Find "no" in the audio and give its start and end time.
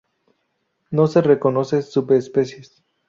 0.89-1.05